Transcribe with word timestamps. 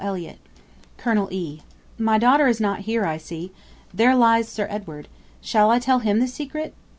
ELLIOTT. 0.03 0.39
Col. 0.97 1.27
E. 1.31 1.61
My 1.99 2.17
daughter 2.17 2.47
is 2.47 2.59
not 2.59 2.79
here, 2.89 3.05
I 3.05 3.17
see. 3.17 3.51
There 3.93 4.15
lies 4.15 4.49
Sir 4.49 4.65
Edward. 4.67 5.07
Shall 5.41 5.69
I 5.69 5.77
tell 5.77 5.99
him 5.99 6.17
the 6.19 6.27
secret? 6.27 6.73